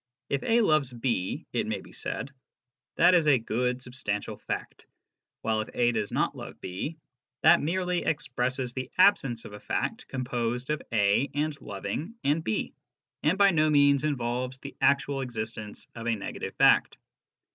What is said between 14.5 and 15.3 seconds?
the actual